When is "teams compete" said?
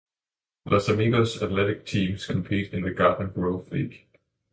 1.85-2.73